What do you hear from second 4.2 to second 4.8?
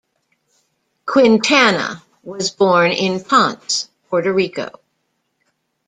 Rico.